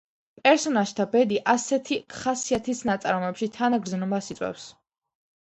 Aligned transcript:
პერსონაჟთა 0.45 1.05
ბედი 1.11 1.37
ასეთი 1.53 1.99
ხასიათის 2.21 2.83
ნაწარმოებში 2.91 3.51
თანაგრძნობას 3.59 4.33
იწვევს. 4.37 4.67